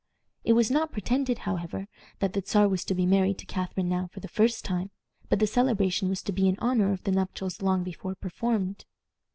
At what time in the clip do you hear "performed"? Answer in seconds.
8.15-8.85